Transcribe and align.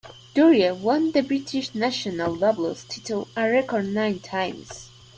Durie 0.33 0.71
won 0.71 1.11
the 1.11 1.21
British 1.21 1.75
National 1.75 2.35
Doubles 2.35 2.85
title 2.85 3.27
a 3.37 3.47
record 3.47 3.85
nine 3.93 4.17
times. 4.17 4.89